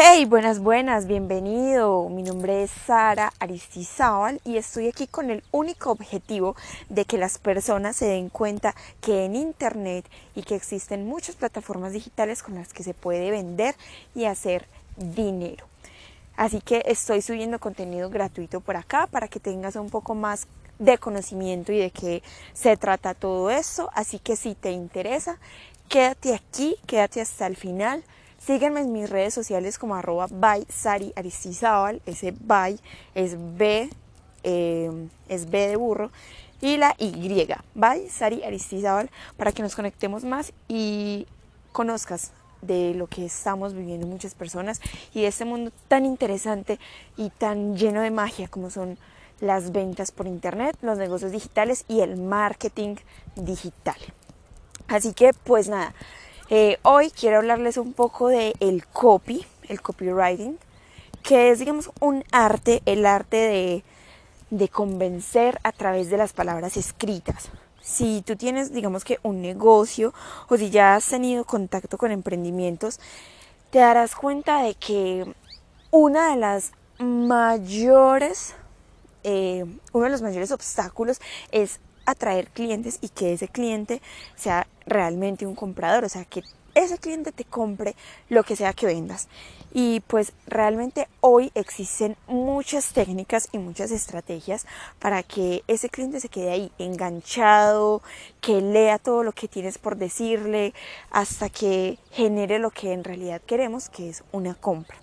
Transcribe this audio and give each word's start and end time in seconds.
Hey, 0.00 0.26
buenas, 0.26 0.60
buenas, 0.60 1.08
bienvenido. 1.08 2.08
Mi 2.08 2.22
nombre 2.22 2.62
es 2.62 2.70
Sara 2.70 3.32
Aristizábal 3.40 4.40
y 4.44 4.56
estoy 4.56 4.86
aquí 4.86 5.08
con 5.08 5.28
el 5.28 5.42
único 5.50 5.90
objetivo 5.90 6.54
de 6.88 7.04
que 7.04 7.18
las 7.18 7.38
personas 7.38 7.96
se 7.96 8.06
den 8.06 8.28
cuenta 8.28 8.76
que 9.00 9.24
en 9.24 9.34
Internet 9.34 10.08
y 10.36 10.42
que 10.42 10.54
existen 10.54 11.04
muchas 11.04 11.34
plataformas 11.34 11.92
digitales 11.92 12.44
con 12.44 12.54
las 12.54 12.72
que 12.72 12.84
se 12.84 12.94
puede 12.94 13.32
vender 13.32 13.74
y 14.14 14.26
hacer 14.26 14.68
dinero. 14.96 15.66
Así 16.36 16.60
que 16.60 16.84
estoy 16.86 17.20
subiendo 17.20 17.58
contenido 17.58 18.08
gratuito 18.08 18.60
por 18.60 18.76
acá 18.76 19.08
para 19.08 19.26
que 19.26 19.40
tengas 19.40 19.74
un 19.74 19.90
poco 19.90 20.14
más 20.14 20.46
de 20.78 20.96
conocimiento 20.98 21.72
y 21.72 21.78
de 21.78 21.90
qué 21.90 22.22
se 22.52 22.76
trata 22.76 23.14
todo 23.14 23.50
eso. 23.50 23.90
Así 23.94 24.20
que 24.20 24.36
si 24.36 24.54
te 24.54 24.70
interesa, 24.70 25.40
quédate 25.88 26.36
aquí, 26.36 26.76
quédate 26.86 27.20
hasta 27.20 27.48
el 27.48 27.56
final 27.56 28.04
Sígueme 28.48 28.80
en 28.80 28.92
mis 28.92 29.10
redes 29.10 29.34
sociales 29.34 29.78
como 29.78 29.94
arroba 29.94 30.26
by 30.30 30.64
Sari 30.70 31.12
Aristizábal. 31.16 32.00
Ese 32.06 32.32
by 32.32 32.80
es 33.14 33.36
B, 33.36 33.90
eh, 34.42 35.08
es 35.28 35.50
B 35.50 35.68
de 35.68 35.76
burro. 35.76 36.10
Y 36.62 36.78
la 36.78 36.94
Y, 36.96 37.46
by 37.74 38.08
Sari 38.08 38.42
Aristizábal, 38.44 39.10
para 39.36 39.52
que 39.52 39.60
nos 39.60 39.76
conectemos 39.76 40.24
más 40.24 40.54
y 40.66 41.26
conozcas 41.72 42.30
de 42.62 42.94
lo 42.94 43.06
que 43.06 43.26
estamos 43.26 43.74
viviendo 43.74 44.06
muchas 44.06 44.34
personas 44.34 44.80
y 45.12 45.20
de 45.20 45.26
este 45.26 45.44
mundo 45.44 45.70
tan 45.88 46.06
interesante 46.06 46.78
y 47.18 47.28
tan 47.28 47.76
lleno 47.76 48.00
de 48.00 48.10
magia 48.10 48.48
como 48.48 48.70
son 48.70 48.96
las 49.40 49.72
ventas 49.72 50.10
por 50.10 50.26
internet, 50.26 50.74
los 50.80 50.96
negocios 50.96 51.32
digitales 51.32 51.84
y 51.86 52.00
el 52.00 52.16
marketing 52.16 52.96
digital. 53.36 53.98
Así 54.86 55.12
que 55.12 55.32
pues 55.34 55.68
nada, 55.68 55.92
eh, 56.50 56.78
hoy 56.82 57.10
quiero 57.10 57.38
hablarles 57.38 57.76
un 57.76 57.92
poco 57.92 58.28
de 58.28 58.54
el 58.60 58.86
copy, 58.86 59.44
el 59.68 59.80
copywriting, 59.80 60.58
que 61.22 61.50
es, 61.50 61.58
digamos, 61.58 61.90
un 62.00 62.24
arte, 62.32 62.82
el 62.86 63.04
arte 63.04 63.36
de, 63.36 63.84
de 64.50 64.68
convencer 64.68 65.58
a 65.62 65.72
través 65.72 66.10
de 66.10 66.16
las 66.16 66.32
palabras 66.32 66.76
escritas. 66.76 67.50
Si 67.82 68.22
tú 68.22 68.36
tienes, 68.36 68.72
digamos 68.72 69.04
que 69.04 69.18
un 69.22 69.40
negocio 69.42 70.12
o 70.48 70.56
si 70.56 70.70
ya 70.70 70.94
has 70.94 71.06
tenido 71.06 71.44
contacto 71.44 71.98
con 71.98 72.12
emprendimientos, 72.12 73.00
te 73.70 73.78
darás 73.78 74.14
cuenta 74.14 74.62
de 74.62 74.74
que 74.74 75.34
una 75.90 76.30
de 76.30 76.36
las 76.36 76.72
mayores, 76.98 78.54
eh, 79.24 79.64
uno 79.92 80.04
de 80.04 80.10
los 80.10 80.22
mayores 80.22 80.50
obstáculos 80.50 81.20
es 81.50 81.80
atraer 82.10 82.48
clientes 82.48 82.98
y 83.00 83.08
que 83.08 83.32
ese 83.32 83.48
cliente 83.48 84.00
sea 84.36 84.66
realmente 84.86 85.46
un 85.46 85.54
comprador, 85.54 86.04
o 86.04 86.08
sea, 86.08 86.24
que 86.24 86.42
ese 86.74 86.98
cliente 86.98 87.32
te 87.32 87.44
compre 87.44 87.94
lo 88.28 88.44
que 88.44 88.56
sea 88.56 88.72
que 88.72 88.86
vendas. 88.86 89.28
Y 89.72 90.00
pues 90.00 90.32
realmente 90.46 91.08
hoy 91.20 91.52
existen 91.54 92.16
muchas 92.26 92.92
técnicas 92.92 93.48
y 93.52 93.58
muchas 93.58 93.90
estrategias 93.90 94.66
para 94.98 95.22
que 95.22 95.62
ese 95.68 95.90
cliente 95.90 96.20
se 96.20 96.28
quede 96.28 96.50
ahí 96.50 96.72
enganchado, 96.78 98.02
que 98.40 98.60
lea 98.60 98.98
todo 98.98 99.22
lo 99.22 99.32
que 99.32 99.48
tienes 99.48 99.78
por 99.78 99.96
decirle, 99.96 100.72
hasta 101.10 101.50
que 101.50 101.98
genere 102.12 102.58
lo 102.58 102.70
que 102.70 102.92
en 102.92 103.04
realidad 103.04 103.42
queremos, 103.42 103.88
que 103.88 104.08
es 104.08 104.24
una 104.32 104.54
compra. 104.54 104.96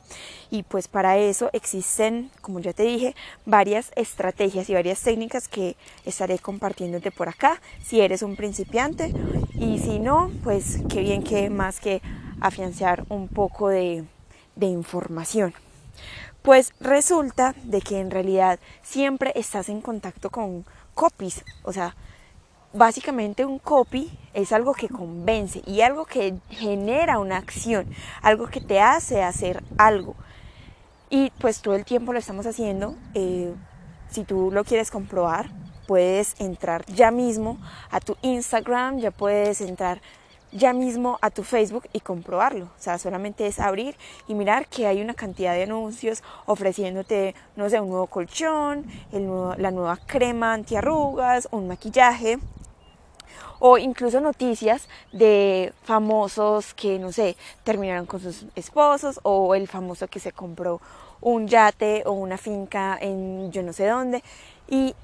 Y 0.49 0.63
pues 0.63 0.87
para 0.87 1.17
eso 1.17 1.49
existen, 1.53 2.31
como 2.41 2.59
ya 2.59 2.73
te 2.73 2.83
dije, 2.83 3.15
varias 3.45 3.91
estrategias 3.95 4.69
y 4.69 4.73
varias 4.73 5.01
técnicas 5.01 5.47
que 5.47 5.75
estaré 6.05 6.39
compartiéndote 6.39 7.11
por 7.11 7.29
acá, 7.29 7.61
si 7.83 8.01
eres 8.01 8.21
un 8.21 8.35
principiante. 8.35 9.13
Y 9.53 9.79
si 9.79 9.99
no, 9.99 10.31
pues 10.43 10.79
qué 10.89 11.01
bien 11.01 11.23
que 11.23 11.49
más 11.49 11.79
que 11.79 12.01
afianzar 12.41 13.05
un 13.09 13.27
poco 13.27 13.69
de 13.69 14.05
de 14.55 14.67
información. 14.67 15.53
Pues 16.41 16.73
resulta 16.79 17.55
de 17.63 17.81
que 17.81 17.99
en 17.99 18.11
realidad 18.11 18.59
siempre 18.83 19.31
estás 19.35 19.69
en 19.69 19.81
contacto 19.81 20.29
con 20.29 20.65
copies, 20.93 21.43
o 21.63 21.73
sea, 21.73 21.95
básicamente 22.75 23.45
un 23.45 23.57
copy 23.57 24.11
es 24.33 24.51
algo 24.51 24.73
que 24.73 24.89
convence 24.89 25.61
y 25.65 25.81
algo 25.81 26.05
que 26.05 26.35
genera 26.49 27.19
una 27.19 27.37
acción, 27.37 27.87
algo 28.21 28.47
que 28.47 28.61
te 28.61 28.79
hace 28.79 29.23
hacer 29.23 29.63
algo. 29.77 30.15
Y 31.09 31.31
pues 31.39 31.61
todo 31.61 31.75
el 31.75 31.85
tiempo 31.85 32.13
lo 32.13 32.19
estamos 32.19 32.45
haciendo. 32.45 32.95
Eh, 33.13 33.53
si 34.09 34.23
tú 34.23 34.51
lo 34.51 34.63
quieres 34.63 34.91
comprobar, 34.91 35.49
puedes 35.87 36.39
entrar 36.39 36.85
ya 36.87 37.11
mismo 37.11 37.57
a 37.91 37.99
tu 37.99 38.17
Instagram, 38.21 38.99
ya 38.99 39.11
puedes 39.11 39.61
entrar 39.61 40.01
ya 40.51 40.73
mismo 40.73 41.17
a 41.21 41.29
tu 41.29 41.43
Facebook 41.43 41.87
y 41.93 41.99
comprobarlo. 41.99 42.65
O 42.65 42.79
sea, 42.81 42.97
solamente 42.97 43.47
es 43.47 43.59
abrir 43.59 43.95
y 44.27 44.33
mirar 44.33 44.67
que 44.67 44.87
hay 44.87 45.01
una 45.01 45.13
cantidad 45.13 45.53
de 45.53 45.63
anuncios 45.63 46.23
ofreciéndote, 46.45 47.35
no 47.55 47.69
sé, 47.69 47.79
un 47.79 47.89
nuevo 47.89 48.07
colchón, 48.07 48.85
la 49.11 49.71
nueva 49.71 49.97
crema 49.97 50.53
antiarrugas, 50.53 51.47
un 51.51 51.67
maquillaje 51.67 52.39
o 53.59 53.77
incluso 53.77 54.19
noticias 54.21 54.87
de 55.11 55.73
famosos 55.83 56.73
que, 56.73 56.99
no 56.99 57.11
sé, 57.11 57.35
terminaron 57.63 58.05
con 58.05 58.19
sus 58.19 58.45
esposos 58.55 59.19
o 59.23 59.55
el 59.55 59.67
famoso 59.67 60.07
que 60.07 60.19
se 60.19 60.31
compró 60.31 60.81
un 61.21 61.47
yate 61.47 62.03
o 62.05 62.11
una 62.11 62.37
finca 62.37 62.97
en 62.99 63.51
yo 63.51 63.63
no 63.63 63.73
sé 63.73 63.87
dónde. 63.87 64.23
Y 64.67 64.95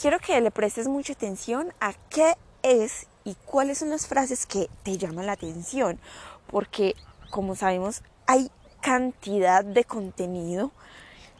quiero 0.00 0.18
que 0.18 0.40
le 0.40 0.50
prestes 0.50 0.88
mucha 0.88 1.12
atención 1.12 1.72
a 1.80 1.92
qué 2.10 2.34
es 2.62 3.06
y 3.24 3.34
cuáles 3.44 3.78
son 3.78 3.90
las 3.90 4.06
frases 4.06 4.46
que 4.46 4.68
te 4.82 4.98
llaman 4.98 5.26
la 5.26 5.32
atención, 5.32 5.98
porque 6.48 6.94
como 7.30 7.54
sabemos 7.54 8.02
hay 8.26 8.50
cantidad 8.80 9.64
de 9.64 9.84
contenido, 9.84 10.72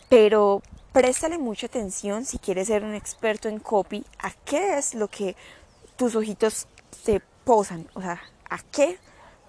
pero 0.09 0.63
préstale 0.93 1.39
mucha 1.39 1.67
atención 1.67 2.25
si 2.25 2.39
quieres 2.39 2.69
ser 2.69 2.85
un 2.85 2.95
experto 2.95 3.49
en 3.49 3.59
copy, 3.59 4.05
a 4.19 4.31
qué 4.45 4.79
es 4.79 4.95
lo 4.95 5.09
que 5.09 5.37
tus 5.97 6.15
ojitos 6.15 6.67
se 7.03 7.21
posan, 7.45 7.89
o 7.95 8.01
sea, 8.01 8.21
a 8.49 8.59
qué 8.59 8.99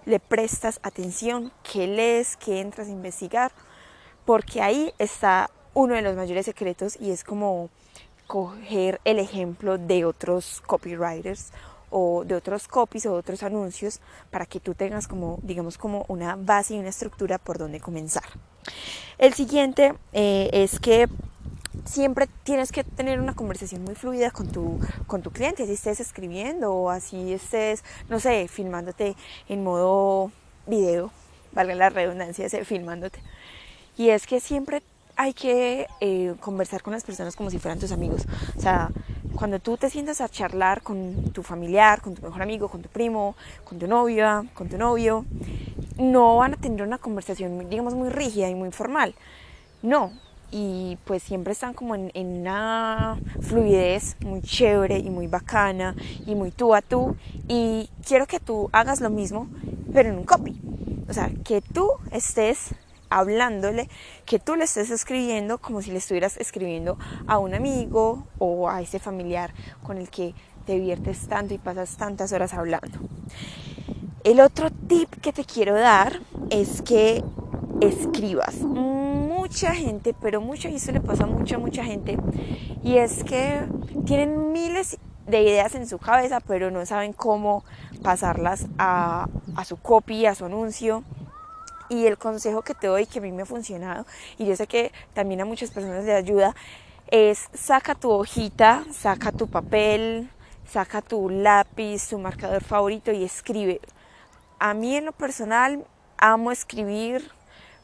le 0.05 0.19
prestas 0.19 0.79
atención, 0.83 1.51
qué 1.63 1.88
lees, 1.88 2.35
qué 2.38 2.59
entras 2.61 2.88
a 2.88 2.91
investigar, 2.91 3.51
porque 4.25 4.61
ahí 4.61 4.93
está 4.97 5.49
uno 5.73 5.95
de 5.95 6.01
los 6.01 6.16
mayores 6.16 6.45
secretos 6.45 6.97
y 6.99 7.11
es 7.11 7.23
como 7.23 7.69
coger 8.27 9.01
el 9.03 9.19
ejemplo 9.19 9.77
de 9.77 10.05
otros 10.05 10.61
copywriters 10.66 11.51
o 11.93 12.23
de 12.25 12.35
otros 12.35 12.67
copies 12.67 13.05
o 13.05 13.13
otros 13.13 13.43
anuncios 13.43 14.01
para 14.31 14.47
que 14.47 14.59
tú 14.59 14.73
tengas 14.73 15.07
como, 15.07 15.37
digamos, 15.43 15.77
como 15.77 16.05
una 16.07 16.35
base 16.35 16.73
y 16.73 16.79
una 16.79 16.89
estructura 16.89 17.37
por 17.37 17.59
donde 17.59 17.79
comenzar. 17.79 18.23
El 19.19 19.33
siguiente 19.35 19.93
eh, 20.11 20.49
es 20.51 20.79
que 20.79 21.07
siempre 21.85 22.27
tienes 22.43 22.71
que 22.71 22.83
tener 22.83 23.19
una 23.19 23.35
conversación 23.35 23.83
muy 23.83 23.93
fluida 23.93 24.31
con 24.31 24.47
tu, 24.47 24.79
con 25.05 25.21
tu 25.21 25.29
cliente, 25.29 25.63
así 25.63 25.73
estés 25.73 25.99
escribiendo 25.99 26.73
o 26.73 26.89
así 26.89 27.31
estés, 27.31 27.83
no 28.09 28.19
sé, 28.19 28.47
filmándote 28.47 29.15
en 29.47 29.63
modo 29.63 30.31
video, 30.65 31.11
valga 31.51 31.75
la 31.75 31.89
redundancia, 31.89 32.49
filmándote. 32.65 33.21
Y 33.97 34.09
es 34.09 34.25
que 34.25 34.39
siempre 34.39 34.81
hay 35.15 35.33
que 35.33 35.85
eh, 35.99 36.33
conversar 36.39 36.81
con 36.81 36.93
las 36.93 37.03
personas 37.03 37.35
como 37.35 37.51
si 37.51 37.59
fueran 37.59 37.79
tus 37.79 37.91
amigos. 37.91 38.25
O 38.57 38.61
sea, 38.61 38.89
cuando 39.35 39.59
tú 39.59 39.77
te 39.77 39.89
sientas 39.89 40.21
a 40.21 40.29
charlar 40.29 40.81
con 40.81 41.31
tu 41.31 41.44
familiar, 41.44 42.01
con 42.01 42.16
tu 42.16 42.21
mejor 42.21 42.41
amigo, 42.41 42.67
con 42.67 42.81
tu 42.81 42.89
primo, 42.89 43.35
con 43.63 43.79
tu 43.79 43.88
novia, 43.88 44.44
con 44.53 44.69
tu 44.69 44.77
novio, 44.77 45.25
no 45.97 46.38
van 46.38 46.53
a 46.53 46.57
tener 46.57 46.83
una 46.83 46.97
conversación, 46.97 47.69
digamos, 47.69 47.93
muy 47.93 48.09
rígida 48.09 48.49
y 48.49 48.55
muy 48.55 48.72
formal. 48.72 49.16
No. 49.81 50.11
Y 50.51 50.99
pues 51.05 51.23
siempre 51.23 51.53
están 51.53 51.73
como 51.73 51.95
en, 51.95 52.11
en 52.13 52.41
una 52.41 53.19
fluidez 53.41 54.17
muy 54.22 54.41
chévere 54.41 54.99
y 54.99 55.09
muy 55.09 55.25
bacana 55.25 55.95
y 56.27 56.35
muy 56.35 56.51
tú 56.51 56.75
a 56.75 56.81
tú. 56.81 57.16
Y 57.47 57.89
quiero 58.05 58.27
que 58.27 58.39
tú 58.39 58.69
hagas 58.72 59.01
lo 59.01 59.09
mismo, 59.09 59.47
pero 59.91 60.09
en 60.09 60.17
un 60.17 60.25
copy. 60.25 60.55
O 61.09 61.13
sea, 61.13 61.31
que 61.43 61.61
tú 61.61 61.89
estés 62.11 62.75
hablándole, 63.18 63.90
que 64.26 64.40
tú 64.40 64.55
le 64.55 64.66
estés 64.66 64.90
escribiendo 64.90 65.58
como 65.58 65.82
si 65.82 65.91
le 65.91 65.97
estuvieras 65.97 66.37
escribiendo 66.37 66.97
a 67.28 67.37
un 67.37 67.53
amigo 67.53 68.28
o 68.40 68.70
a 68.70 68.82
ese 68.82 68.99
familiar 68.99 69.53
con 69.84 69.97
el 69.97 70.09
que 70.09 70.34
te 70.66 70.73
diviertes 70.73 71.28
tanto 71.28 71.53
y 71.53 71.58
pasas 71.58 71.97
tantas 71.97 72.32
horas 72.32 72.53
hablando. 72.53 72.99
El 74.23 74.40
otro 74.40 74.70
tip 74.70 75.09
que 75.22 75.34
te 75.34 75.43
quiero 75.43 75.73
dar 75.73 76.22
es 76.49 76.82
que 76.82 77.23
escribas. 77.82 78.55
Mucha 78.55 79.73
gente, 79.73 80.16
pero 80.20 80.40
mucho, 80.40 80.70
y 80.70 80.76
eso 80.76 80.93
le 80.93 81.02
pasa 81.02 81.26
a 81.26 81.28
mucha, 81.28 81.58
mucha 81.58 81.84
gente, 81.84 82.17
y 82.82 82.97
es 82.97 83.26
que 83.26 83.59
tienen 84.05 84.53
miles 84.53 84.97
de 85.28 85.41
ideas 85.41 85.76
en 85.76 85.87
su 85.87 85.97
cabeza, 85.99 86.40
pero 86.40 86.72
no 86.72 86.85
saben 86.85 87.11
cómo 87.11 87.66
pasarlas 88.02 88.67
a, 88.78 89.28
a 89.55 89.66
su 89.66 89.78
copy, 89.78 90.26
a 90.26 90.35
su 90.35 90.46
anuncio, 90.46 91.03
y 91.90 92.06
el 92.08 92.18
consejo 92.18 92.64
que 92.64 92.76
te 92.76 92.88
doy, 92.88 93.06
que 93.08 93.20
a 93.20 93.22
mí 93.22 93.32
me 93.32 93.44
ha 93.44 93.46
funcionado, 93.46 94.06
y 94.38 94.46
yo 94.46 94.56
sé 94.56 94.68
que 94.68 94.91
también 95.14 95.41
a 95.41 95.46
muchas 95.46 95.72
personas 95.72 96.06
les 96.06 96.16
ayuda, 96.16 96.56
es 97.08 97.50
saca 97.53 97.96
tu 97.96 98.12
hojita, 98.12 98.85
saca 98.91 99.32
tu 99.32 99.47
papel, 99.47 100.30
saca 100.66 101.02
tu 101.02 101.30
lápiz, 101.30 102.08
tu 102.09 102.20
marcador 102.20 102.64
favorito 102.64 103.12
y 103.12 103.24
escribe. 103.24 103.82
A 104.59 104.74
mí 104.74 104.96
en 104.96 105.06
lo 105.06 105.12
personal 105.14 105.85
amo 106.18 106.52
escribir, 106.52 107.32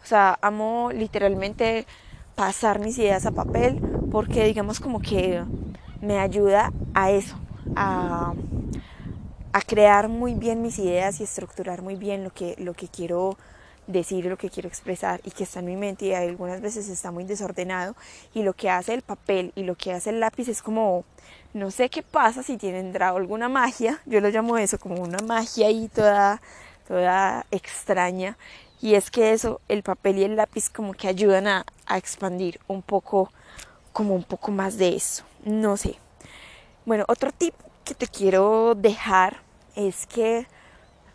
O 0.04 0.08
sea, 0.08 0.38
amo 0.42 0.92
literalmente 0.94 1.88
pasar 2.36 2.80
mis 2.80 2.98
ideas 3.00 3.26
a 3.26 3.32
papel 3.32 3.82
porque 4.10 4.46
digamos 4.46 4.80
como 4.80 5.00
que 5.02 5.46
me 6.02 6.20
ayuda 6.20 6.74
a 6.94 7.12
eso, 7.12 7.40
a, 7.76 8.34
a 9.54 9.62
crear 9.62 10.10
muy 10.10 10.36
bien 10.36 10.62
mis 10.62 10.78
ideas 10.80 11.20
y 11.20 11.24
estructurar 11.24 11.82
muy 11.82 11.96
bien 11.96 12.24
lo 12.24 12.32
que, 12.32 12.56
lo 12.60 12.74
que 12.74 12.88
quiero 12.88 13.38
decir 13.90 14.26
lo 14.26 14.38
que 14.38 14.52
quiero 14.52 14.70
expresar 14.70 15.20
y 15.24 15.32
que 15.32 15.44
está 15.44 15.60
en 15.60 15.66
mi 15.66 15.76
mente 15.76 16.06
y 16.06 16.14
algunas 16.14 16.62
veces 16.62 16.88
está 16.90 17.10
muy 17.10 17.24
desordenado 17.24 17.96
y 18.36 18.44
lo 18.44 18.54
que 18.54 18.70
hace 18.70 18.94
el 18.94 19.02
papel 19.02 19.52
y 19.56 19.64
lo 19.64 19.76
que 19.76 19.92
hace 19.92 20.12
el 20.12 20.20
lápiz 20.20 20.48
es 20.48 20.62
como 20.62 21.06
no 21.56 21.72
sé 21.72 21.90
qué 21.90 22.04
pasa 22.04 22.44
si 22.44 22.58
tienen 22.58 22.96
alguna 23.02 23.50
magia 23.50 24.00
yo 24.06 24.22
lo 24.22 24.30
llamo 24.30 24.60
eso 24.60 24.78
como 24.78 25.02
una 25.02 25.18
magia 25.26 25.68
ahí 25.68 25.88
toda 25.88 26.40
toda 26.88 27.48
extraña 27.50 28.38
y 28.80 28.94
es 28.94 29.10
que 29.10 29.32
eso 29.32 29.60
el 29.68 29.82
papel 29.82 30.20
y 30.20 30.24
el 30.24 30.36
lápiz 30.36 30.70
como 30.70 30.94
que 30.94 31.08
ayudan 31.08 31.48
a, 31.48 31.66
a 31.88 31.98
expandir 31.98 32.60
un 32.68 32.84
poco 32.84 33.32
como 33.92 34.14
un 34.14 34.24
poco 34.24 34.52
más 34.52 34.78
de 34.78 34.96
eso 34.96 35.24
no 35.46 35.78
sé. 35.78 35.96
Bueno 36.86 37.06
otro 37.08 37.32
tip 37.32 37.56
que 37.86 37.96
te 37.96 38.06
quiero 38.06 38.76
dejar 38.76 39.42
es 39.76 40.06
que 40.06 40.46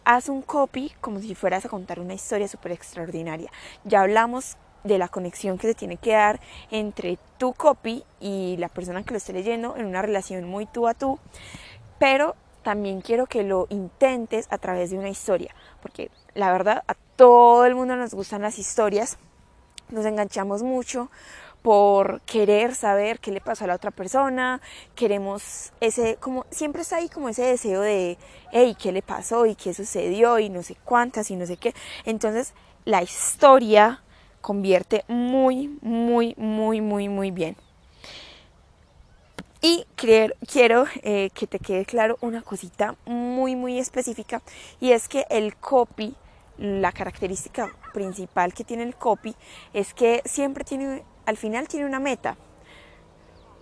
haz 0.04 0.28
un 0.28 0.42
copy 0.42 0.92
como 1.00 1.20
si 1.20 1.34
fueras 1.34 1.64
a 1.64 1.68
contar 1.68 2.00
una 2.00 2.14
historia 2.14 2.48
súper 2.48 2.72
extraordinaria. 2.72 3.50
Ya 3.84 4.02
hablamos 4.02 4.56
de 4.84 4.98
la 4.98 5.08
conexión 5.08 5.58
que 5.58 5.66
se 5.66 5.74
tiene 5.74 5.96
que 5.96 6.12
dar 6.12 6.40
entre 6.70 7.18
tu 7.38 7.54
copy 7.54 8.04
y 8.20 8.56
la 8.58 8.68
persona 8.68 9.02
que 9.02 9.12
lo 9.12 9.16
esté 9.16 9.32
leyendo 9.32 9.76
en 9.76 9.86
una 9.86 10.02
relación 10.02 10.44
muy 10.44 10.66
tú 10.66 10.86
a 10.86 10.94
tú, 10.94 11.18
pero 11.98 12.36
también 12.62 13.00
quiero 13.00 13.26
que 13.26 13.42
lo 13.42 13.66
intentes 13.70 14.46
a 14.50 14.58
través 14.58 14.90
de 14.90 14.98
una 14.98 15.08
historia, 15.08 15.54
porque 15.82 16.10
la 16.34 16.52
verdad 16.52 16.82
a 16.86 16.94
todo 17.16 17.64
el 17.66 17.74
mundo 17.74 17.96
nos 17.96 18.14
gustan 18.14 18.42
las 18.42 18.58
historias, 18.58 19.18
nos 19.90 20.04
enganchamos 20.06 20.62
mucho, 20.62 21.10
por 21.64 22.20
querer 22.26 22.74
saber 22.74 23.20
qué 23.20 23.30
le 23.30 23.40
pasó 23.40 23.64
a 23.64 23.68
la 23.68 23.76
otra 23.76 23.90
persona, 23.90 24.60
queremos 24.94 25.72
ese, 25.80 26.16
como 26.16 26.44
siempre 26.50 26.82
está 26.82 26.96
ahí 26.96 27.08
como 27.08 27.30
ese 27.30 27.40
deseo 27.40 27.80
de, 27.80 28.18
hey, 28.52 28.76
¿qué 28.78 28.92
le 28.92 29.00
pasó 29.00 29.46
y 29.46 29.54
qué 29.54 29.72
sucedió 29.72 30.38
y 30.38 30.50
no 30.50 30.62
sé 30.62 30.76
cuántas 30.84 31.30
y 31.30 31.36
no 31.36 31.46
sé 31.46 31.56
qué. 31.56 31.74
Entonces 32.04 32.52
la 32.84 33.02
historia 33.02 34.02
convierte 34.42 35.06
muy, 35.08 35.78
muy, 35.80 36.34
muy, 36.36 36.82
muy, 36.82 37.08
muy 37.08 37.30
bien. 37.30 37.56
Y 39.62 39.86
quiero 39.96 40.84
eh, 41.02 41.30
que 41.32 41.46
te 41.46 41.60
quede 41.60 41.86
claro 41.86 42.18
una 42.20 42.42
cosita 42.42 42.94
muy, 43.06 43.56
muy 43.56 43.78
específica 43.78 44.42
y 44.82 44.92
es 44.92 45.08
que 45.08 45.24
el 45.30 45.56
copy, 45.56 46.14
la 46.58 46.92
característica 46.92 47.74
principal 47.94 48.52
que 48.52 48.64
tiene 48.64 48.82
el 48.82 48.96
copy 48.96 49.34
es 49.72 49.94
que 49.94 50.20
siempre 50.26 50.62
tiene 50.64 51.04
al 51.26 51.36
final 51.36 51.68
tiene 51.68 51.86
una 51.86 52.00
meta. 52.00 52.36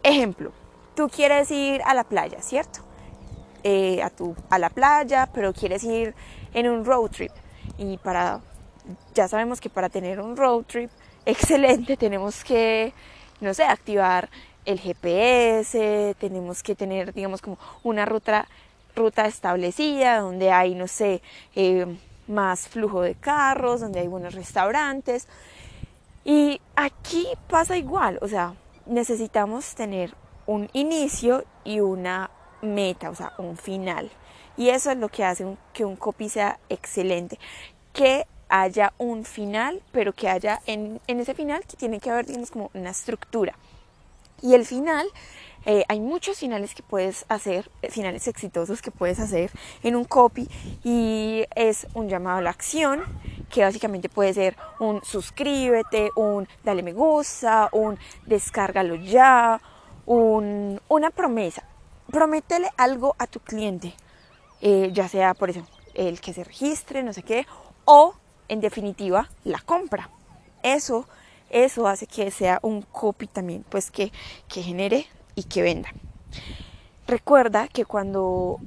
Ejemplo, 0.02 0.52
tú 0.94 1.08
quieres 1.08 1.50
ir 1.50 1.82
a 1.84 1.94
la 1.94 2.04
playa, 2.04 2.40
¿cierto? 2.42 2.80
Eh, 3.64 4.02
a, 4.02 4.10
tu, 4.10 4.34
a 4.50 4.58
la 4.58 4.70
playa, 4.70 5.28
pero 5.32 5.52
quieres 5.52 5.84
ir 5.84 6.14
en 6.52 6.68
un 6.68 6.84
road 6.84 7.10
trip. 7.10 7.32
Y 7.78 7.96
para, 7.98 8.40
ya 9.14 9.28
sabemos 9.28 9.60
que 9.60 9.70
para 9.70 9.88
tener 9.88 10.20
un 10.20 10.36
road 10.36 10.64
trip 10.64 10.90
excelente 11.26 11.96
tenemos 11.96 12.42
que, 12.42 12.92
no 13.40 13.54
sé, 13.54 13.64
activar 13.64 14.28
el 14.64 14.80
GPS, 14.80 16.16
tenemos 16.18 16.62
que 16.62 16.74
tener, 16.74 17.12
digamos, 17.12 17.40
como 17.40 17.58
una 17.82 18.04
ruta, 18.04 18.48
ruta 18.94 19.26
establecida 19.26 20.18
donde 20.18 20.50
hay, 20.50 20.74
no 20.74 20.86
sé, 20.86 21.22
eh, 21.54 21.86
más 22.28 22.68
flujo 22.68 23.02
de 23.02 23.14
carros, 23.14 23.80
donde 23.80 24.00
hay 24.00 24.08
buenos 24.08 24.34
restaurantes. 24.34 25.28
Y 26.24 26.60
aquí 26.76 27.26
pasa 27.48 27.76
igual, 27.76 28.18
o 28.22 28.28
sea, 28.28 28.54
necesitamos 28.86 29.74
tener 29.74 30.14
un 30.46 30.68
inicio 30.72 31.44
y 31.64 31.80
una 31.80 32.30
meta, 32.60 33.10
o 33.10 33.14
sea, 33.14 33.32
un 33.38 33.56
final. 33.56 34.10
Y 34.56 34.68
eso 34.68 34.90
es 34.90 34.98
lo 34.98 35.08
que 35.08 35.24
hace 35.24 35.56
que 35.72 35.84
un 35.84 35.96
copy 35.96 36.28
sea 36.28 36.58
excelente. 36.68 37.38
Que 37.92 38.26
haya 38.48 38.92
un 38.98 39.24
final, 39.24 39.82
pero 39.92 40.12
que 40.12 40.28
haya 40.28 40.60
en, 40.66 41.00
en 41.06 41.20
ese 41.20 41.34
final 41.34 41.64
que 41.66 41.76
tiene 41.76 42.00
que 42.00 42.10
haber, 42.10 42.26
digamos, 42.26 42.50
como 42.50 42.70
una 42.74 42.90
estructura. 42.90 43.54
Y 44.42 44.54
el 44.54 44.66
final 44.66 45.06
eh, 45.64 45.84
hay 45.88 46.00
muchos 46.00 46.38
finales 46.38 46.74
que 46.74 46.82
puedes 46.82 47.24
hacer, 47.28 47.70
eh, 47.82 47.90
finales 47.90 48.26
exitosos 48.26 48.82
que 48.82 48.90
puedes 48.90 49.20
hacer 49.20 49.50
en 49.84 49.94
un 49.94 50.04
copy 50.04 50.48
y 50.82 51.44
es 51.54 51.86
un 51.94 52.08
llamado 52.08 52.38
a 52.38 52.42
la 52.42 52.50
acción 52.50 53.04
que 53.48 53.62
básicamente 53.62 54.08
puede 54.08 54.34
ser 54.34 54.56
un 54.80 55.04
suscríbete, 55.04 56.10
un 56.16 56.48
dale 56.64 56.82
me 56.82 56.92
gusta, 56.92 57.68
un 57.72 57.96
descárgalo 58.26 58.96
ya, 58.96 59.60
un, 60.06 60.80
una 60.88 61.10
promesa. 61.10 61.62
Prométele 62.10 62.68
algo 62.76 63.14
a 63.18 63.26
tu 63.28 63.38
cliente, 63.38 63.94
eh, 64.60 64.90
ya 64.92 65.08
sea 65.08 65.34
por 65.34 65.50
eso 65.50 65.62
el 65.94 66.20
que 66.20 66.32
se 66.32 66.42
registre, 66.42 67.02
no 67.02 67.12
sé 67.12 67.22
qué, 67.22 67.46
o 67.84 68.14
en 68.48 68.60
definitiva 68.60 69.28
la 69.44 69.60
compra. 69.60 70.10
Eso, 70.62 71.06
eso 71.52 71.86
hace 71.86 72.06
que 72.06 72.30
sea 72.30 72.58
un 72.62 72.82
copy 72.82 73.26
también, 73.26 73.64
pues 73.68 73.90
que, 73.90 74.10
que 74.48 74.62
genere 74.62 75.06
y 75.34 75.44
que 75.44 75.62
venda. 75.62 75.90
Recuerda 77.06 77.68
que 77.68 77.84
cuando 77.84 78.58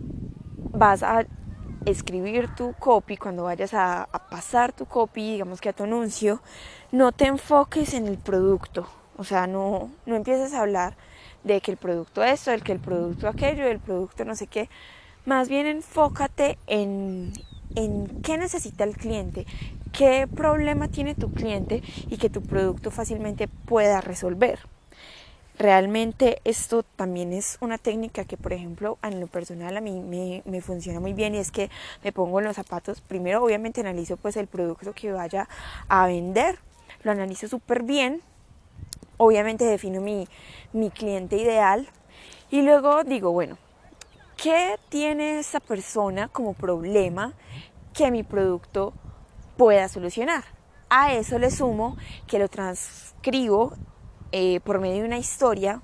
vas 0.72 1.04
a 1.04 1.26
escribir 1.86 2.54
tu 2.56 2.74
copy, 2.74 3.18
cuando 3.18 3.44
vayas 3.44 3.74
a, 3.74 4.08
pasar 4.30 4.74
tu 4.74 4.86
copy, 4.86 5.34
digamos 5.34 5.62
que 5.62 5.70
a 5.70 5.74
tu 5.74 5.84
anuncio, 5.84 6.42
no 6.92 7.12
te 7.12 7.26
enfoques 7.26 7.94
en 7.94 8.08
el 8.08 8.18
producto. 8.18 8.88
O 9.18 9.24
sea, 9.24 9.48
no, 9.48 9.92
no 10.06 10.16
empieces 10.16 10.54
a 10.54 10.62
hablar 10.62 10.98
de 11.44 11.62
que 11.62 11.72
el 11.72 11.78
producto 11.78 12.24
esto, 12.24 12.52
del 12.52 12.64
que 12.64 12.72
el 12.72 12.80
producto 12.80 13.28
aquello, 13.28 13.66
el 13.66 13.80
producto 13.80 14.26
no 14.26 14.36
sé 14.36 14.48
qué. 14.48 14.70
Más 15.26 15.48
bien 15.48 15.68
enfócate 15.68 16.58
en, 16.68 17.34
en 17.76 18.22
qué 18.22 18.38
necesita 18.38 18.84
el 18.84 18.98
cliente, 18.98 19.46
qué 19.98 20.28
problema 20.28 20.88
tiene 20.88 21.16
tu 21.16 21.32
cliente 21.32 21.82
y 22.10 22.18
que 22.18 22.30
tu 22.30 22.42
producto 22.42 22.92
fácilmente 22.92 23.48
pueda 23.48 24.02
resolver. 24.02 24.60
Realmente 25.58 26.42
esto 26.44 26.84
también 26.84 27.32
es 27.32 27.58
una 27.62 27.78
técnica 27.78 28.26
que, 28.26 28.36
por 28.36 28.52
ejemplo, 28.52 28.98
en 29.04 29.22
lo 29.22 29.28
personal 29.28 29.78
a 29.78 29.82
mí 29.82 30.44
me, 30.46 30.62
funciona 30.62 31.00
muy 31.00 31.14
bien 31.14 31.34
y 31.34 31.38
es 31.38 31.50
que 31.50 31.70
me 32.04 32.12
pongo 32.12 32.40
en 32.40 32.46
los 32.46 32.58
zapatos. 32.58 33.00
Primero, 33.00 33.42
obviamente, 33.42 33.80
analizo 33.80 34.18
pues 34.18 34.36
el 34.36 34.48
producto 34.48 34.94
que 34.94 35.14
vaya 35.14 35.48
a 35.88 36.08
vender. 36.08 36.60
Lo 37.04 37.12
analizo 37.12 37.48
súper 37.48 37.84
bien. 37.84 38.22
Obviamente 39.16 39.64
defino 39.64 40.02
mi, 40.02 40.28
mi 40.74 40.90
cliente 40.90 41.38
ideal. 41.38 41.88
Y 42.52 42.64
luego 42.64 43.06
digo, 43.06 43.32
bueno, 43.32 43.58
¿qué 44.36 44.76
tiene 44.90 45.40
esa 45.40 45.62
persona 45.62 46.28
como 46.28 46.54
problema 46.54 47.32
que 47.94 48.12
mi 48.12 48.24
producto 48.24 48.94
pueda 49.58 49.88
solucionar? 49.88 50.44
A 50.90 51.14
eso 51.14 51.40
le 51.40 51.52
sumo 51.52 51.98
que 52.28 52.40
lo 52.40 52.48
transcribo 52.48 53.74
eh, 54.32 54.60
por 54.62 54.80
medio 54.80 55.02
de 55.02 55.08
una 55.08 55.18
historia, 55.18 55.82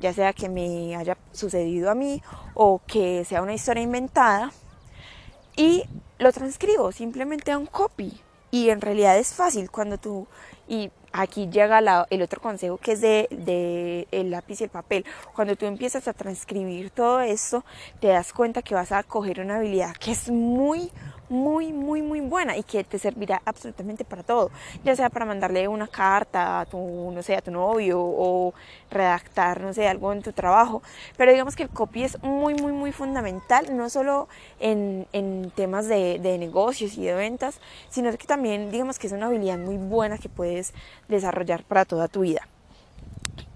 ya 0.00 0.12
sea 0.12 0.32
que 0.32 0.48
me 0.48 0.96
haya 0.96 1.16
sucedido 1.32 1.90
a 1.90 1.94
mí 1.94 2.22
o 2.54 2.80
que 2.86 3.24
sea 3.24 3.42
una 3.42 3.54
historia 3.54 3.82
inventada, 3.82 4.52
y 5.56 5.84
lo 6.18 6.32
transcribo 6.32 6.92
simplemente 6.92 7.52
a 7.52 7.58
un 7.58 7.66
copy. 7.66 8.20
Y 8.50 8.70
en 8.70 8.80
realidad 8.80 9.16
es 9.18 9.32
fácil 9.34 9.70
cuando 9.70 9.98
tú, 9.98 10.26
y 10.66 10.90
aquí 11.12 11.48
llega 11.48 12.06
el 12.10 12.22
otro 12.22 12.40
consejo 12.40 12.78
que 12.78 12.92
es 12.92 13.00
de, 13.00 13.28
de, 13.30 14.08
el 14.10 14.30
lápiz 14.30 14.60
y 14.60 14.64
el 14.64 14.70
papel. 14.70 15.04
Cuando 15.34 15.54
tú 15.56 15.66
empiezas 15.66 16.08
a 16.08 16.12
transcribir 16.12 16.90
todo 16.90 17.20
esto, 17.20 17.64
te 18.00 18.08
das 18.08 18.32
cuenta 18.32 18.62
que 18.62 18.74
vas 18.74 18.92
a 18.92 19.02
coger 19.02 19.40
una 19.40 19.56
habilidad 19.56 19.94
que 19.96 20.12
es 20.12 20.30
muy, 20.30 20.90
muy, 21.30 21.72
muy, 21.72 22.02
muy 22.02 22.20
buena 22.20 22.56
y 22.56 22.62
que 22.62 22.84
te 22.84 22.98
servirá 22.98 23.40
absolutamente 23.44 24.04
para 24.04 24.22
todo, 24.22 24.50
ya 24.84 24.94
sea 24.96 25.08
para 25.08 25.24
mandarle 25.24 25.68
una 25.68 25.86
carta 25.86 26.60
a 26.60 26.66
tu, 26.66 27.10
no 27.12 27.22
sé, 27.22 27.36
a 27.36 27.40
tu 27.40 27.50
novio 27.50 28.00
o 28.00 28.52
redactar, 28.90 29.60
no 29.60 29.72
sé, 29.72 29.88
algo 29.88 30.12
en 30.12 30.22
tu 30.22 30.32
trabajo. 30.32 30.82
Pero 31.16 31.32
digamos 31.32 31.56
que 31.56 31.62
el 31.62 31.70
copy 31.70 32.04
es 32.04 32.22
muy, 32.22 32.54
muy, 32.54 32.72
muy 32.72 32.92
fundamental, 32.92 33.74
no 33.76 33.88
solo 33.88 34.28
en, 34.58 35.06
en 35.12 35.50
temas 35.54 35.86
de, 35.88 36.18
de 36.18 36.36
negocios 36.36 36.98
y 36.98 37.04
de 37.06 37.14
ventas, 37.14 37.60
sino 37.88 38.10
que 38.10 38.26
también, 38.26 38.70
digamos 38.70 38.98
que 38.98 39.06
es 39.06 39.12
una 39.12 39.26
habilidad 39.26 39.58
muy 39.58 39.76
buena 39.76 40.18
que 40.18 40.28
puedes 40.28 40.74
desarrollar 41.08 41.62
para 41.62 41.84
toda 41.84 42.08
tu 42.08 42.20
vida. 42.20 42.46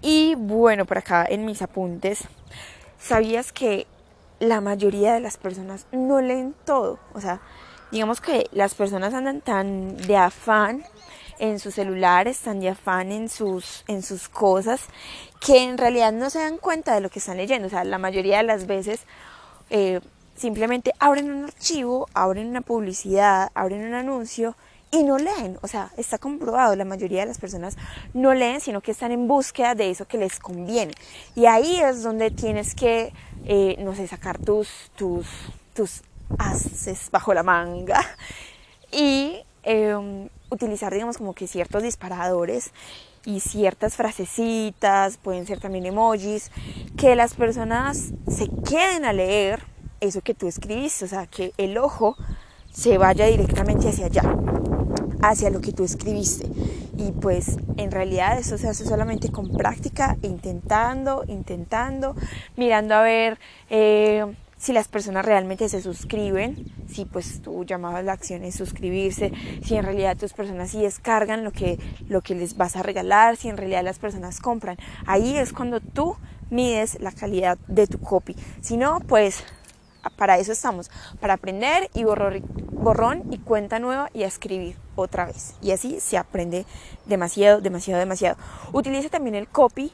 Y 0.01 0.35
bueno, 0.35 0.85
por 0.85 0.99
acá 0.99 1.25
en 1.27 1.45
mis 1.45 1.61
apuntes, 1.61 2.23
¿sabías 2.99 3.51
que 3.51 3.87
la 4.39 4.61
mayoría 4.61 5.13
de 5.13 5.19
las 5.19 5.37
personas 5.37 5.87
no 5.91 6.21
leen 6.21 6.55
todo? 6.65 6.99
O 7.13 7.21
sea, 7.21 7.41
digamos 7.91 8.21
que 8.21 8.49
las 8.51 8.75
personas 8.75 9.13
andan 9.13 9.41
tan 9.41 9.97
de 9.97 10.17
afán 10.17 10.83
en 11.39 11.59
sus 11.59 11.75
celulares, 11.75 12.39
tan 12.39 12.59
de 12.59 12.69
afán 12.69 13.11
en 13.11 13.29
sus, 13.29 13.83
en 13.87 14.01
sus 14.01 14.29
cosas, 14.29 14.81
que 15.39 15.63
en 15.63 15.77
realidad 15.77 16.11
no 16.11 16.29
se 16.29 16.39
dan 16.39 16.57
cuenta 16.57 16.93
de 16.95 17.01
lo 17.01 17.09
que 17.09 17.19
están 17.19 17.37
leyendo. 17.37 17.67
O 17.67 17.69
sea, 17.69 17.83
la 17.83 17.97
mayoría 17.97 18.37
de 18.37 18.43
las 18.43 18.67
veces 18.67 19.01
eh, 19.69 19.99
simplemente 20.35 20.93
abren 20.99 21.31
un 21.31 21.45
archivo, 21.45 22.07
abren 22.13 22.47
una 22.47 22.61
publicidad, 22.61 23.49
abren 23.53 23.85
un 23.85 23.93
anuncio 23.93 24.55
y 24.91 25.03
no 25.03 25.17
leen, 25.17 25.57
o 25.61 25.67
sea, 25.67 25.91
está 25.97 26.17
comprobado, 26.17 26.75
la 26.75 26.85
mayoría 26.85 27.21
de 27.21 27.27
las 27.27 27.39
personas 27.39 27.75
no 28.13 28.33
leen, 28.33 28.61
sino 28.61 28.81
que 28.81 28.91
están 28.91 29.11
en 29.11 29.27
búsqueda 29.27 29.75
de 29.75 29.89
eso 29.89 30.07
que 30.07 30.17
les 30.17 30.39
conviene. 30.39 30.93
Y 31.35 31.47
ahí 31.47 31.81
es 31.81 32.03
donde 32.03 32.31
tienes 32.31 32.75
que, 32.75 33.11
eh, 33.45 33.75
no 33.79 33.95
sé, 33.95 34.07
sacar 34.07 34.37
tus, 34.39 34.69
tus, 34.95 35.27
tus 35.73 36.01
haces 36.37 37.09
bajo 37.11 37.33
la 37.33 37.43
manga 37.43 38.01
y 38.91 39.37
em, 39.63 40.29
utilizar, 40.49 40.93
digamos, 40.93 41.17
como 41.17 41.33
que 41.33 41.47
ciertos 41.47 41.83
disparadores 41.83 42.71
y 43.25 43.39
ciertas 43.39 43.95
frasecitas, 43.95 45.17
pueden 45.17 45.47
ser 45.47 45.59
también 45.59 45.85
emojis, 45.85 46.51
que 46.97 47.15
las 47.15 47.33
personas 47.33 48.11
se 48.27 48.49
queden 48.67 49.05
a 49.05 49.13
leer 49.13 49.63
eso 49.99 50.21
que 50.21 50.33
tú 50.33 50.47
escribiste, 50.47 51.05
o 51.05 51.07
sea, 51.07 51.25
que 51.25 51.53
el 51.57 51.77
ojo 51.77 52.15
se 52.71 52.97
vaya 52.97 53.25
directamente 53.25 53.89
hacia 53.89 54.07
allá, 54.07 54.23
hacia 55.21 55.49
lo 55.49 55.61
que 55.61 55.71
tú 55.71 55.83
escribiste. 55.83 56.47
Y 56.97 57.11
pues 57.11 57.57
en 57.77 57.91
realidad 57.91 58.37
eso 58.37 58.57
se 58.57 58.69
hace 58.69 58.85
solamente 58.85 59.29
con 59.29 59.51
práctica, 59.51 60.17
intentando, 60.21 61.23
intentando, 61.27 62.15
mirando 62.55 62.95
a 62.95 63.01
ver 63.01 63.37
eh, 63.69 64.25
si 64.57 64.71
las 64.71 64.87
personas 64.87 65.25
realmente 65.25 65.67
se 65.67 65.81
suscriben, 65.81 66.71
si 66.87 67.05
pues 67.05 67.41
tú 67.41 67.65
llamabas 67.65 68.05
la 68.05 68.13
acción 68.13 68.43
es 68.43 68.55
suscribirse, 68.55 69.31
si 69.63 69.75
en 69.75 69.83
realidad 69.83 70.17
tus 70.17 70.33
personas 70.33 70.71
sí 70.71 70.81
descargan 70.81 71.43
lo 71.43 71.51
que, 71.51 71.77
lo 72.07 72.21
que 72.21 72.33
les 72.33 72.55
vas 72.55 72.75
a 72.75 72.83
regalar, 72.83 73.35
si 73.35 73.49
en 73.49 73.57
realidad 73.57 73.83
las 73.83 73.99
personas 73.99 74.39
compran. 74.39 74.77
Ahí 75.05 75.37
es 75.37 75.51
cuando 75.51 75.81
tú 75.81 76.15
mides 76.49 76.99
la 77.01 77.11
calidad 77.11 77.57
de 77.67 77.87
tu 77.87 77.99
copy. 77.99 78.35
Si 78.61 78.77
no, 78.77 79.01
pues 79.01 79.43
para 80.15 80.37
eso 80.37 80.51
estamos, 80.51 80.89
para 81.19 81.33
aprender 81.33 81.89
y 81.93 82.03
borrón 82.05 83.23
y 83.31 83.37
cuenta 83.39 83.79
nueva 83.79 84.09
y 84.13 84.23
a 84.23 84.27
escribir 84.27 84.84
otra 84.95 85.25
vez. 85.25 85.55
Y 85.61 85.71
así 85.71 85.99
se 85.99 86.17
aprende 86.17 86.65
demasiado, 87.05 87.61
demasiado, 87.61 87.99
demasiado. 87.99 88.37
Utiliza 88.73 89.09
también 89.09 89.35
el 89.35 89.47
copy 89.47 89.91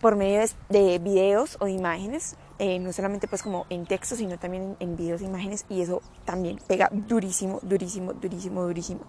por 0.00 0.16
medio 0.16 0.44
de, 0.68 0.98
videos 0.98 1.56
o 1.60 1.66
de 1.66 1.72
imágenes, 1.72 2.36
eh, 2.58 2.78
no 2.80 2.92
solamente 2.92 3.28
pues 3.28 3.42
como 3.42 3.66
en 3.70 3.86
texto, 3.86 4.16
sino 4.16 4.36
también 4.36 4.76
en, 4.80 4.96
videos 4.96 5.22
e 5.22 5.24
imágenes 5.24 5.64
y 5.68 5.80
eso 5.80 6.02
también 6.24 6.58
pega 6.66 6.88
durísimo, 6.92 7.60
durísimo, 7.62 8.12
durísimo, 8.12 8.62
durísimo. 8.64 9.00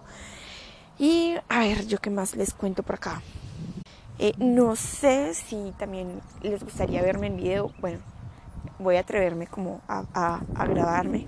Y 0.96 1.34
a 1.48 1.58
ver, 1.60 1.86
yo 1.86 1.98
qué 1.98 2.10
más 2.10 2.36
les 2.36 2.54
cuento 2.54 2.84
por 2.84 2.94
acá. 2.94 3.22
Eh, 4.20 4.32
no 4.38 4.76
sé 4.76 5.34
si 5.34 5.74
también 5.76 6.20
les 6.42 6.62
gustaría 6.62 7.02
verme 7.02 7.26
en 7.26 7.36
video. 7.36 7.72
Bueno, 7.80 7.98
voy 8.78 8.96
a 8.96 9.00
atreverme 9.00 9.46
como 9.46 9.80
a, 9.88 10.40
grabarme 10.68 11.26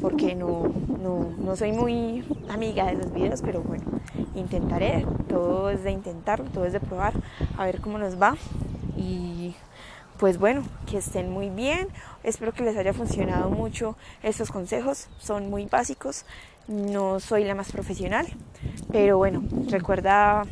porque 0.00 0.34
no, 0.34 0.72
no, 0.98 1.56
soy 1.56 1.72
muy 1.72 2.24
amiga 2.48 2.86
de 2.86 2.94
los 2.94 3.12
videos, 3.12 3.42
pero 3.42 3.62
bueno, 3.62 3.84
intentaré. 4.34 5.06
Todo 5.28 5.70
es 5.70 5.82
de 5.82 5.90
intentarlo, 5.90 6.46
todo 6.46 6.64
es 6.64 6.72
de 6.72 6.80
probar, 6.80 7.14
a 7.56 7.64
ver 7.64 7.80
cómo 7.80 7.98
nos 7.98 8.20
va. 8.20 8.36
Y 8.96 9.54
pues 10.18 10.38
bueno, 10.38 10.62
que 10.86 10.98
estén 10.98 11.30
muy 11.30 11.50
bien. 11.50 11.88
Espero 12.22 12.52
que 12.52 12.64
les 12.64 12.76
haya 12.76 12.92
funcionado 12.92 13.50
mucho 13.50 13.96
estos 14.22 14.50
consejos. 14.50 15.08
Son 15.18 15.50
muy 15.50 15.66
básicos. 15.66 16.24
No 16.68 17.18
soy 17.18 17.44
la 17.44 17.54
más 17.54 17.72
profesional, 17.72 18.26
pero 18.92 19.16
bueno, 19.16 19.42
recuerda 19.70 20.44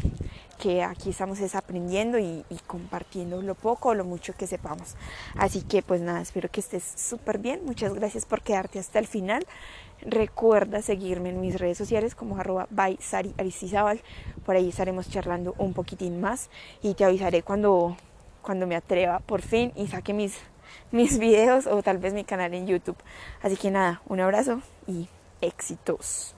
que 0.57 0.83
aquí 0.83 1.11
estamos 1.11 1.39
es 1.41 1.55
aprendiendo 1.55 2.19
y, 2.19 2.45
compartiendo 2.67 3.43
lo 3.43 3.55
poco 3.55 3.91
o 3.91 3.95
lo 3.95 4.05
mucho 4.05 4.35
que 4.35 4.47
sepamos. 4.47 4.97
Así 5.37 5.63
que 5.63 5.83
pues 5.83 6.01
nada, 6.01 6.21
espero 6.21 6.51
que 6.51 6.61
estés 6.61 6.85
súper 6.97 7.39
bien. 7.39 7.65
Muchas 7.65 7.95
gracias 7.95 8.27
por 8.27 8.43
quedarte 8.43 8.79
hasta 8.79 8.99
el 8.99 9.07
final. 9.07 9.47
Recuerda 10.03 10.83
seguirme 10.83 11.31
en 11.31 11.41
mis 11.41 11.59
redes 11.59 11.79
sociales 11.79 12.15
como 12.15 12.39
arroba 12.39 12.67
by 12.71 12.99
Sari 13.01 13.35
Por 14.45 14.57
ahí 14.57 14.69
estaremos 14.69 15.09
charlando 15.09 15.55
un 15.59 15.73
poquitín 15.73 16.21
más 16.21 16.51
y 16.83 16.95
te 16.95 17.05
avisaré 17.05 17.43
cuando, 17.43 17.97
cuando 18.43 18.67
me 18.67 18.77
atreva 18.77 19.21
por 19.21 19.43
fin 19.43 19.73
y 19.75 19.87
saque 19.87 20.13
mis, 20.13 20.39
mis 20.91 21.19
videos 21.19 21.67
o 21.67 21.83
tal 21.83 21.99
vez 21.99 22.13
mi 22.13 22.25
canal 22.25 22.53
en 22.55 22.67
YouTube. 22.67 22.97
Así 23.43 23.57
que 23.57 23.71
nada, 23.71 24.03
un 24.07 24.21
abrazo 24.21 24.61
y 24.87 25.09
éxitos. 25.41 26.36